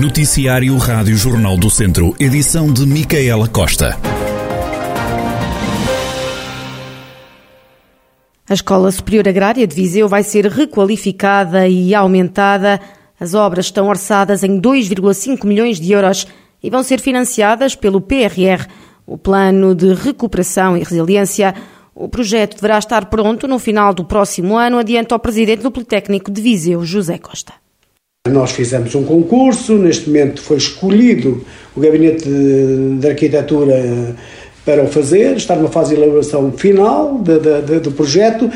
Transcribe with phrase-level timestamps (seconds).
[0.00, 3.98] Noticiário Rádio Jornal do Centro, edição de Micaela Costa.
[8.48, 12.80] A Escola Superior Agrária de Viseu vai ser requalificada e aumentada.
[13.20, 16.26] As obras estão orçadas em 2,5 milhões de euros
[16.62, 18.66] e vão ser financiadas pelo PRR,
[19.06, 21.54] o Plano de Recuperação e Resiliência.
[21.94, 26.30] O projeto deverá estar pronto no final do próximo ano, adianta o presidente do Politécnico
[26.30, 27.52] de Viseu, José Costa.
[28.28, 31.42] Nós fizemos um concurso, neste momento foi escolhido
[31.74, 34.14] o Gabinete de, Arquitetura
[34.62, 38.50] para o fazer, está numa fase de elaboração final de, de, do projeto.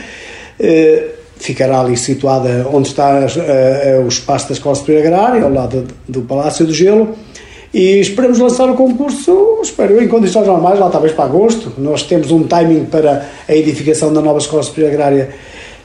[0.61, 5.87] Eh, ficará ali situada onde está eh, o espaço da Escola Superior Agrária, ao lado
[6.07, 7.17] do Palácio do Gelo.
[7.73, 11.73] E esperamos lançar o concurso, espero em condições normais, lá talvez para agosto.
[11.79, 15.31] Nós temos um timing para a edificação da nova Escola Superior Agrária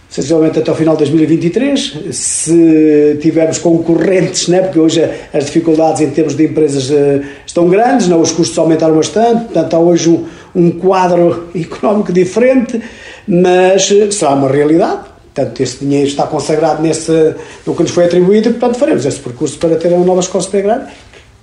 [0.09, 1.97] sensivelmente até o final de 2023.
[2.11, 8.07] Se tivermos concorrentes, né, porque hoje as dificuldades em termos de empresas uh, estão grandes,
[8.07, 10.25] não, os custos aumentaram bastante, portanto há hoje um,
[10.55, 12.81] um quadro económico diferente,
[13.27, 15.09] mas uh, será uma realidade.
[15.33, 19.19] Portanto, esse dinheiro está consagrado nesse, no que nos foi atribuído e, portanto, faremos esse
[19.19, 20.81] percurso para ter uma nova escola superior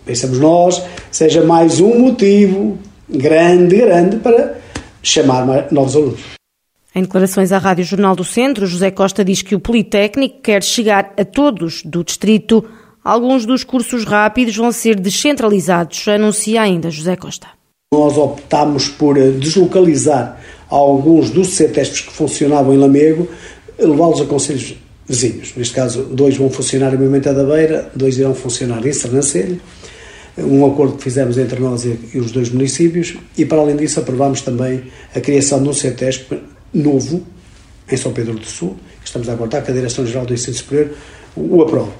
[0.04, 4.54] Pensamos nós, seja mais um motivo grande, grande para
[5.02, 6.36] chamar novos alunos.
[6.96, 11.12] Em declarações à Rádio Jornal do Centro, José Costa diz que o Politécnico quer chegar
[11.18, 12.64] a todos do distrito.
[13.04, 17.48] Alguns dos cursos rápidos vão ser descentralizados, anuncia ainda José Costa.
[17.92, 23.28] Nós optámos por deslocalizar alguns dos CETESPs que funcionavam em Lamego,
[23.78, 24.74] levá-los a conselhos
[25.06, 25.52] vizinhos.
[25.54, 29.60] Neste caso, dois vão funcionar em Moimenta da Beira, dois irão funcionar em Sernancelho.
[30.38, 34.40] Um acordo que fizemos entre nós e os dois municípios e, para além disso, aprovámos
[34.40, 37.22] também a criação de um CETESP novo,
[37.90, 40.90] em São Pedro do Sul, estamos a aguardar que a Direção-Geral do Ensino Superior
[41.36, 41.90] o aprove.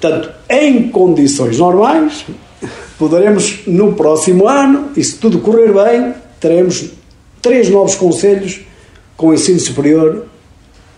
[0.00, 2.24] Portanto, em condições normais,
[2.98, 6.90] poderemos no próximo ano, e se tudo correr bem, teremos
[7.40, 8.60] três novos conselhos
[9.16, 10.26] com ensino superior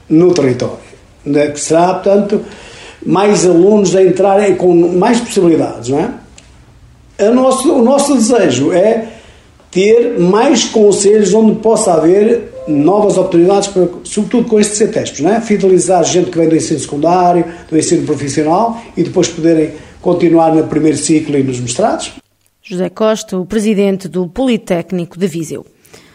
[0.08, 0.86] no território.
[1.24, 2.44] Né, que será, portanto,
[3.04, 7.30] mais alunos a entrarem com mais possibilidades, não é?
[7.30, 9.08] Nosso, o nosso desejo é
[9.70, 15.40] ter mais conselhos onde possa haver novas oportunidades, para, sobretudo com estes CETESPs, né?
[15.40, 20.66] fidelizar gente que vem do ensino secundário, do ensino profissional e depois poderem continuar no
[20.66, 22.12] primeiro ciclo e nos mestrados.
[22.62, 25.64] José Costa, o presidente do Politécnico de Viseu.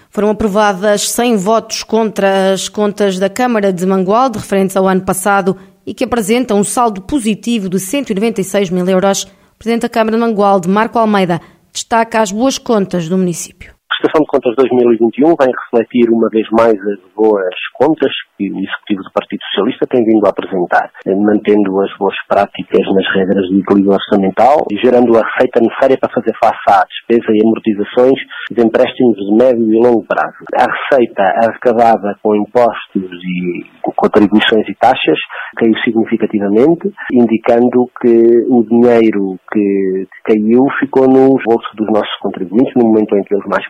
[0.09, 5.55] Foram aprovadas 100 votos contra as contas da Câmara de Mangualde, referentes ao ano passado,
[5.85, 9.23] e que apresentam um saldo positivo de 196 mil euros.
[9.23, 11.39] O presidente da Câmara de Mangualde, Marco Almeida,
[11.71, 13.70] destaca as boas contas do município
[14.01, 19.03] prestação de contas 2021 vem refletir uma vez mais as boas contas que o Executivo
[19.03, 23.93] do Partido Socialista tem vindo a apresentar, mantendo as boas práticas nas regras de equilíbrio
[23.93, 28.19] orçamental e gerando a receita necessária para fazer face à despesa e amortizações
[28.49, 30.41] de empréstimos de médio e longo prazo.
[30.57, 35.19] A receita arrecadada com impostos e contribuições e taxas
[35.57, 42.87] caiu significativamente, indicando que o dinheiro que caiu ficou nos bolsos dos nossos contribuintes no
[42.87, 43.65] momento em que eles mais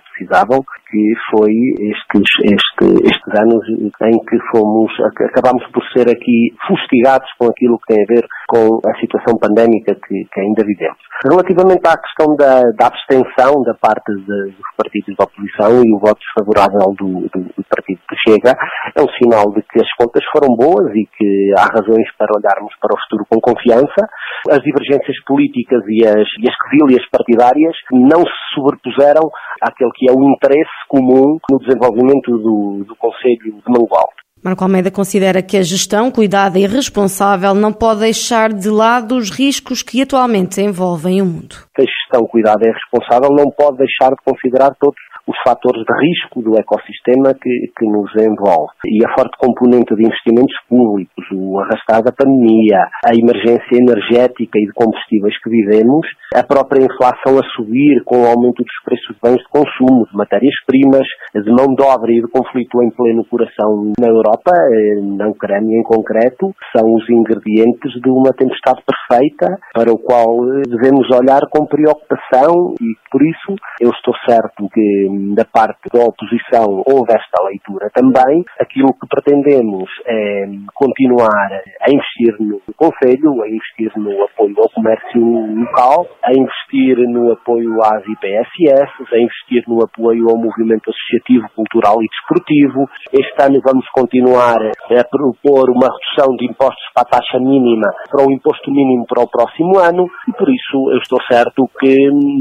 [0.92, 3.64] que foi estes, este, estes anos
[4.04, 4.92] em que fomos,
[5.24, 9.96] acabámos por ser aqui fustigados com aquilo que tem a ver com a situação pandémica
[9.96, 11.00] que, que ainda vivemos.
[11.24, 16.00] Relativamente à questão da, da abstenção da parte de, dos partidos da oposição e o
[16.00, 18.58] voto desfavorável do, do, do partido que chega,
[18.96, 22.74] é um sinal de que as contas foram boas e que há razões para olharmos
[22.82, 24.02] para o futuro com confiança.
[24.50, 29.30] As divergências políticas e as, e as partidárias não se sobrepuseram
[29.62, 34.22] àquele que é o interesse comum no desenvolvimento do, do Conselho de Mangualde.
[34.44, 39.30] Marco Almeida considera que a gestão cuidada e responsável não pode deixar de lado os
[39.30, 41.58] riscos que atualmente envolvem o mundo.
[41.78, 46.42] A gestão cuidada e responsável não pode deixar de considerar todos os fatores de risco
[46.42, 48.72] do ecossistema que, que nos envolve.
[48.86, 54.66] E a forte componente de investimentos públicos, o arrastar da pandemia, a emergência energética e
[54.66, 59.22] de combustíveis que vivemos, a própria inflação a subir com o aumento dos preços de
[59.22, 63.92] bens de consumo, de matérias-primas, de mão de obra e de conflito em pleno coração
[64.00, 69.92] na Europa, eh, na Ucrânia em concreto, são os ingredientes de uma tempestade perfeita para
[69.92, 75.46] o qual eh, devemos olhar com preocupação e por isso eu estou certo que da
[75.46, 78.44] parte da oposição houve esta leitura também.
[78.60, 81.52] Aquilo que pretendemos é continuar
[81.82, 87.82] a investir no Conselho, a investir no apoio ao comércio local, a investir no apoio
[87.84, 92.90] às IPSS, a investir no apoio ao movimento associativo, cultural e desportivo.
[93.12, 98.26] Este ano vamos continuar a propor uma redução de impostos para a taxa mínima para
[98.26, 101.96] o imposto mínimo para o próximo ano e por isso eu estou certo que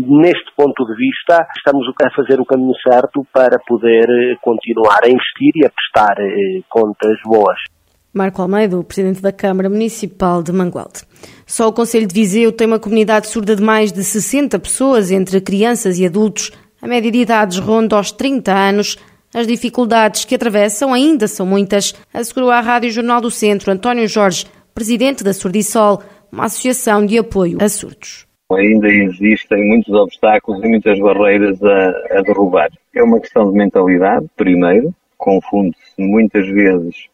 [0.07, 5.53] neste ponto de vista estamos a fazer o caminho certo para poder continuar a investir
[5.57, 7.80] e a prestar eh, contas boas.
[8.13, 11.03] Marco Almeida, o presidente da Câmara Municipal de Mangualde.
[11.47, 15.41] Só o Conselho de Viseu tem uma comunidade surda de mais de 60 pessoas, entre
[15.41, 16.51] crianças e adultos.
[16.83, 18.99] A média de idades ronda aos 30 anos.
[19.33, 24.45] As dificuldades que atravessam ainda são muitas, assegurou à Rádio Jornal do Centro António Jorge,
[24.75, 26.03] presidente da Surdisol,
[26.33, 28.27] uma associação de apoio a surdos.
[28.51, 32.71] Ainda existem muitos obstáculos e muitas barreiras a, a derrubar.
[32.93, 37.09] É uma questão de mentalidade, primeiro, confunde-se muitas vezes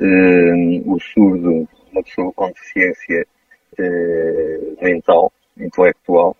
[0.00, 3.26] o surdo, uma pessoa com deficiência
[3.78, 6.36] eh, mental, intelectual,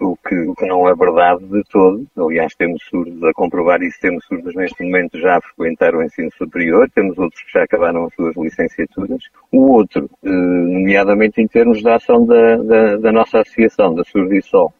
[0.00, 2.06] o que, o que não é verdade de todo.
[2.16, 6.30] Aliás, temos surdos a comprovar isso, temos surdos neste momento já a frequentar o ensino
[6.36, 9.22] superior, temos outros que já acabaram as suas licenciaturas.
[9.52, 14.72] O outro, eh, nomeadamente em termos da ação da, da, da nossa associação, da Surdisol,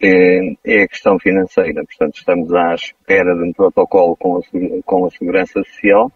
[0.00, 1.84] é, é a questão financeira.
[1.84, 6.10] Portanto, estamos à espera de um protocolo com a, com a Segurança Social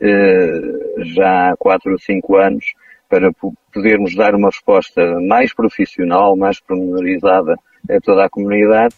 [0.00, 2.64] eh, já há quatro ou cinco anos
[3.08, 3.30] para
[3.72, 7.54] podermos dar uma resposta mais profissional, mais pormenorizada
[7.88, 8.94] a toda a comunidade.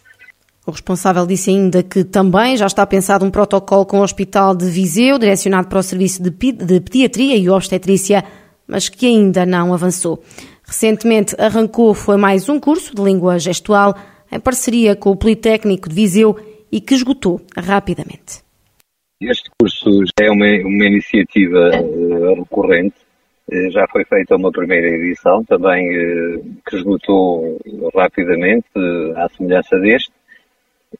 [0.66, 4.66] O responsável disse ainda que também já está pensado um protocolo com o Hospital de
[4.66, 6.30] Viseu, direcionado para o Serviço de
[6.80, 8.24] Pediatria e Obstetrícia,
[8.66, 10.22] mas que ainda não avançou.
[10.66, 13.94] Recentemente arrancou foi mais um curso de língua gestual
[14.32, 16.36] em parceria com o Politécnico de Viseu
[16.72, 18.45] e que esgotou rapidamente.
[19.20, 22.96] Este curso já é uma, uma iniciativa uh, recorrente.
[23.50, 27.58] Uh, já foi feita uma primeira edição, também uh, que esgotou
[27.94, 28.66] rapidamente,
[29.16, 30.12] à semelhança deste.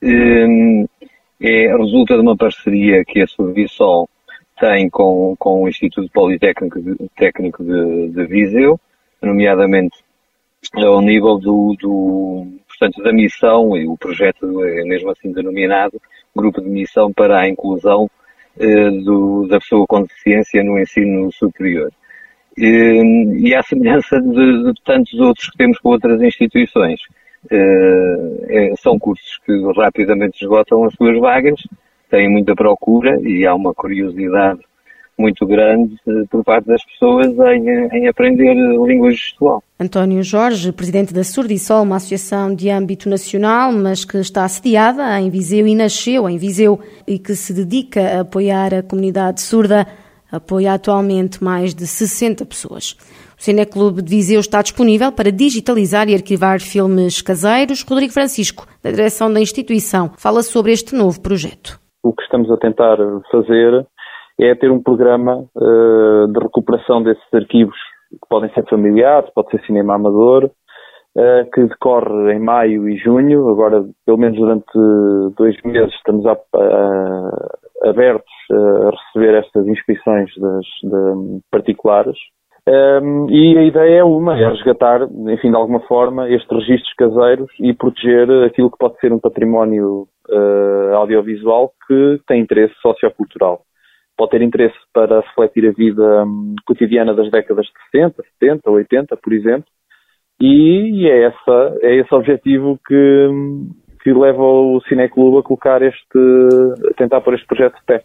[0.03, 4.09] é, resulta de uma parceria que a Subvisol
[4.59, 8.81] tem com, com o Instituto Politécnico de, Técnico de, de Viseu,
[9.21, 9.99] nomeadamente
[10.75, 16.01] ao nível do, do, portanto, da missão, e o projeto é mesmo assim denominado,
[16.35, 18.11] grupo de missão para a inclusão
[18.59, 21.91] eh, do, da pessoa com deficiência no ensino superior.
[22.57, 27.01] E, e à semelhança de, de, tantos outros que temos com outras instituições,
[27.51, 31.61] eh, é, são cursos que rapidamente esgotam as suas vagas,
[32.11, 34.61] têm muita procura e há uma curiosidade
[35.19, 39.63] muito grande eh, por parte das pessoas em, em aprender língua gestual.
[39.79, 45.31] António Jorge, presidente da Surdisol, uma associação de âmbito nacional, mas que está sediada em
[45.31, 49.87] Viseu e nasceu em Viseu e que se dedica a apoiar a comunidade surda,
[50.31, 52.97] apoia atualmente mais de 60 pessoas.
[53.39, 57.83] O Cineclube de Viseu está disponível para digitalizar e arquivar filmes caseiros.
[57.83, 61.79] Rodrigo Francisco, da direção da instituição, fala sobre este novo projeto.
[62.03, 62.97] O que estamos a tentar
[63.31, 63.87] fazer
[64.41, 67.77] é ter um programa uh, de recuperação desses arquivos
[68.11, 73.49] que podem ser familiares, pode ser cinema amador, uh, que decorre em maio e junho.
[73.49, 74.73] Agora, pelo menos durante
[75.37, 82.17] dois meses, estamos a, a, abertos a receber estas inscrições das, de, particulares.
[82.69, 86.94] Um, ehm, e a ideia é uma, é resgatar, enfim, de alguma forma, estes registros
[86.94, 93.62] caseiros e proteger aquilo que pode ser um património uh, audiovisual que tem interesse sociocultural
[94.17, 99.17] pode ter interesse para refletir a vida um, cotidiana das décadas de 60, 70, 80,
[99.17, 99.67] por exemplo,
[100.41, 103.70] e é, essa, é esse objetivo que, hum,
[104.03, 106.19] que leva o Cineclube a colocar este,
[106.91, 108.03] a tentar pôr este projeto de pé.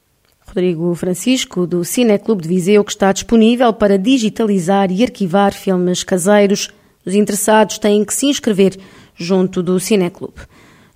[0.47, 6.69] Rodrigo Francisco, do Cineclube de Viseu, que está disponível para digitalizar e arquivar filmes caseiros.
[7.05, 8.77] Os interessados têm que se inscrever
[9.15, 10.41] junto do Cineclube.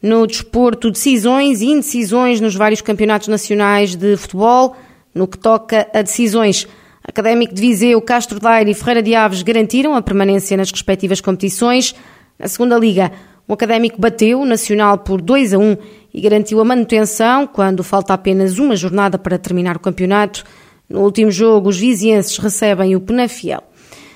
[0.01, 4.75] No desporto, decisões e indecisões nos vários campeonatos nacionais de futebol.
[5.15, 6.67] No que toca a decisões,
[7.07, 11.95] Académico de Viseu, Castro Daire e Ferreira de Aves garantiram a permanência nas respectivas competições.
[12.37, 13.11] Na segunda liga,
[13.47, 15.77] o Académico bateu o Nacional por 2 a 1
[16.13, 20.43] e garantiu a manutenção quando falta apenas uma jornada para terminar o campeonato.
[20.89, 23.63] No último jogo, os vizienses recebem o Penafiel.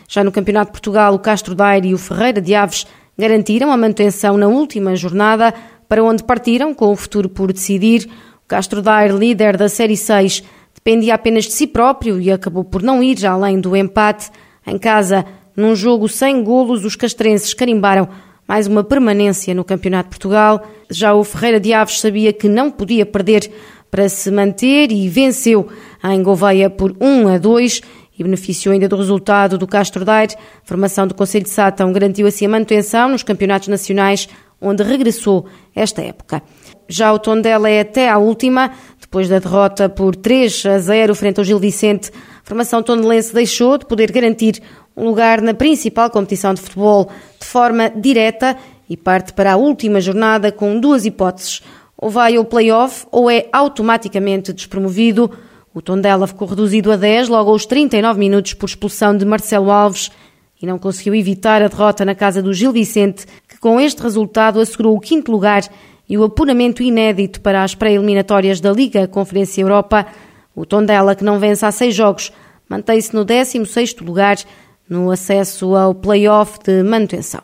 [0.07, 2.87] Já no Campeonato de Portugal, o Castro Daire e o Ferreira de Aves
[3.17, 5.53] garantiram a manutenção na última jornada,
[5.87, 8.09] para onde partiram com o futuro por decidir.
[8.43, 10.43] O Castro Daire, líder da Série 6,
[10.79, 14.31] dependia apenas de si próprio e acabou por não ir além do empate.
[14.65, 18.07] Em casa, num jogo sem golos, os castrenses carimbaram
[18.47, 20.65] mais uma permanência no Campeonato de Portugal.
[20.89, 23.51] Já o Ferreira de Aves sabia que não podia perder
[23.91, 25.67] para se manter e venceu
[26.03, 27.81] em Gouveia por 1 a 2
[28.17, 30.35] e beneficiou ainda do resultado do Castro Daire.
[30.35, 34.29] A formação do Conselho de Sátão garantiu assim a manutenção nos campeonatos nacionais,
[34.61, 35.45] onde regressou
[35.75, 36.41] esta época.
[36.87, 38.71] Já o Tondela é até à última,
[39.09, 42.11] depois da derrota por 3 a 0 frente ao Gil Vicente,
[42.43, 44.61] formação tondelense deixou de poder garantir
[44.95, 48.55] um lugar na principal competição de futebol de forma direta
[48.87, 51.63] e parte para a última jornada com duas hipóteses.
[51.97, 55.31] Ou vai ao play-off ou é automaticamente despromovido.
[55.73, 60.11] O Tondela ficou reduzido a 10 logo aos 39 minutos por expulsão de Marcelo Alves
[60.61, 64.59] e não conseguiu evitar a derrota na casa do Gil Vicente, que com este resultado
[64.59, 65.63] assegurou o quinto lugar
[66.09, 70.07] e o apuramento inédito para as pré-eliminatórias da Liga Conferência Europa.
[70.55, 72.33] O Tondela, que não vence há seis jogos,
[72.67, 74.37] mantém-se no 16º lugar
[74.89, 77.41] no acesso ao play-off de manutenção.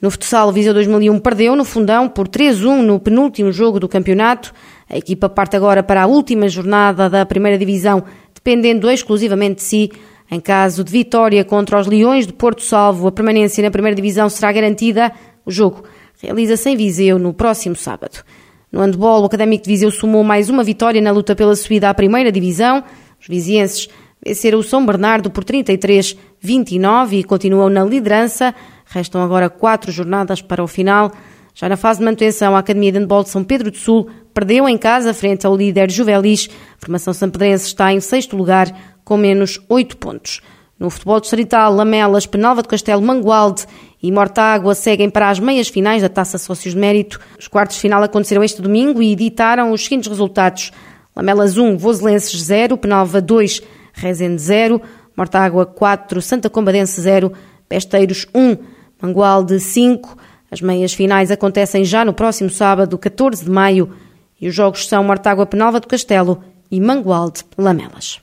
[0.00, 4.52] No futsal, o Viseu 2001 perdeu no fundão por 3-1 no penúltimo jogo do campeonato.
[4.90, 8.02] A equipa parte agora para a última jornada da primeira divisão,
[8.34, 9.92] dependendo exclusivamente de si.
[10.30, 14.28] Em caso de vitória contra os Leões de Porto Salvo, a permanência na primeira divisão
[14.28, 15.12] será garantida.
[15.44, 15.84] O jogo
[16.22, 18.22] realiza-se em Viseu no próximo sábado.
[18.70, 21.94] No handball, o Académico de Viseu somou mais uma vitória na luta pela subida à
[21.94, 22.82] primeira divisão.
[23.20, 23.88] Os vizienses
[24.24, 28.54] venceram o São Bernardo por 33-29 e continuam na liderança.
[28.86, 31.10] Restam agora quatro jornadas para o final.
[31.54, 34.66] Já na fase de manutenção, a Academia de Handball de São Pedro do Sul perdeu
[34.68, 36.48] em casa frente ao líder Juvelis.
[36.76, 38.72] A formação sampedrense está em sexto lugar
[39.04, 40.40] com menos 8 pontos.
[40.78, 43.66] No futebol distrital, Lamelas, Penalva de Castelo, Mangualde
[44.02, 47.20] e Mortágua seguem para as meias finais da Taça Sócios de Mérito.
[47.38, 50.72] Os quartos de final aconteceram este domingo e editaram os seguintes resultados.
[51.14, 54.82] Lamelas 1, Voselenses 0, Penalva 2, Rezende 0,
[55.16, 57.32] Mortágua 4, Santa Combadense 0,
[57.68, 58.56] Pesteiros 1,
[59.00, 60.16] Mangualde 5.
[60.50, 63.94] As meias finais acontecem já no próximo sábado, 14 de maio,
[64.40, 68.22] e os jogos são Mortágua Penalva do Castelo e Mangualde Lamelas.